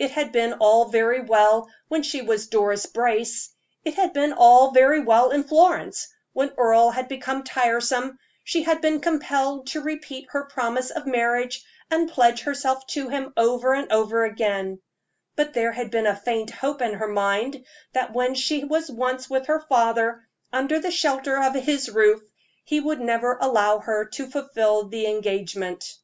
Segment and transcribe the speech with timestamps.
[0.00, 3.50] It had been all very well when she was Doris Brace
[3.84, 8.80] it had been all very well in Florence, when Earle had become tiresome, she had
[8.80, 13.92] been compelled to repeat her promise of marriage, and pledge herself to him over and
[13.92, 14.80] over again;
[15.36, 19.30] but there had been a faint hope in her mind that when she was once
[19.30, 22.20] with her father, under the shelter of his roof,
[22.64, 25.94] he would never allow her to fulfill the engagement.